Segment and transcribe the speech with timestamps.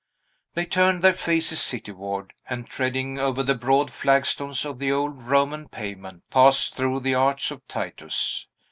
[0.55, 5.67] They turned their faces cityward, and, treading over the broad flagstones of the old Roman
[5.67, 8.47] pavement, passed through the Arch of Titus.